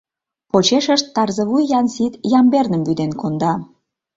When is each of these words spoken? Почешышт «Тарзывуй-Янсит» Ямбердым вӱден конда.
Почешышт 0.51 1.05
«Тарзывуй-Янсит» 1.15 2.13
Ямбердым 2.39 2.81
вӱден 2.87 3.11
конда. 3.21 3.53